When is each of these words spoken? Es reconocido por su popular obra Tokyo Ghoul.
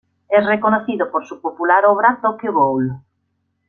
Es 0.29 0.43
reconocido 0.43 1.11
por 1.11 1.27
su 1.27 1.39
popular 1.41 1.85
obra 1.85 2.17
Tokyo 2.23 2.51
Ghoul. 2.51 3.01